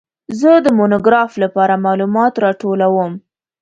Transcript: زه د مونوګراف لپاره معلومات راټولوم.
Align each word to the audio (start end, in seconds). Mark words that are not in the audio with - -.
زه 0.39 0.51
د 0.65 0.67
مونوګراف 0.77 1.31
لپاره 1.43 1.81
معلومات 1.85 2.33
راټولوم. 2.43 3.13